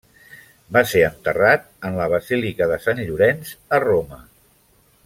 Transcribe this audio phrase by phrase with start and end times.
[0.77, 4.23] Va ser enterrat en la Basílica de Sant Llorenç a Roma.